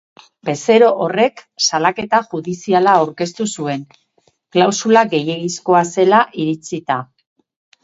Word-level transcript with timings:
Bezero 0.47 0.87
horrek 1.03 1.43
salaketa 1.65 2.21
judiziala 2.31 2.97
aurkeztu 3.03 3.47
zuen, 3.59 3.85
klausula 4.57 5.07
gehiegizkoa 5.15 5.85
zela 5.93 6.25
iritzita. 6.49 7.01